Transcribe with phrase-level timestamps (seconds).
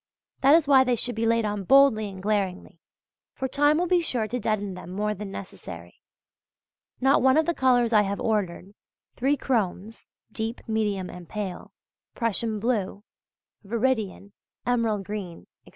[0.39, 2.79] That is why they should be laid on boldly and glaringly;
[3.35, 6.01] for time will be sure to deaden them more than necessary.
[6.99, 8.73] Not one of the colours I have ordered:
[9.15, 11.71] three chromes (deep, medium and pale),
[12.15, 13.03] Prussian blue,
[13.63, 14.31] veridian,
[14.65, 15.69] emerald green etc.